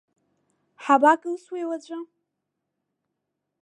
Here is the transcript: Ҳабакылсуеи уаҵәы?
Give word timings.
Ҳабакылсуеи 0.83 1.65
уаҵәы? 1.69 1.99